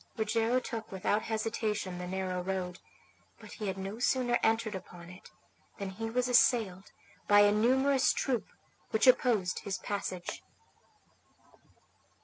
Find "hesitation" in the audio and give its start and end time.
1.21-1.99